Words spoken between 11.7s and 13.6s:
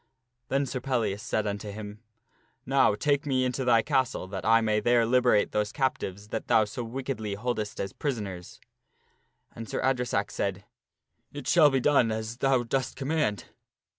done as thou dost command."